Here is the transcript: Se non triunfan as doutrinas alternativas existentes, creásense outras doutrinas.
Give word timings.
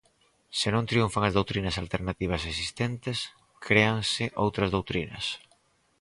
Se 0.59 0.67
non 0.73 0.87
triunfan 0.89 1.23
as 1.25 1.35
doutrinas 1.37 1.79
alternativas 1.83 2.43
existentes, 2.51 3.17
creásense 3.65 4.25
outras 4.43 4.69
doutrinas. 4.75 5.25